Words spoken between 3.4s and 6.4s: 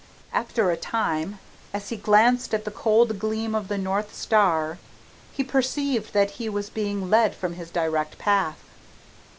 of the north star, he perceived that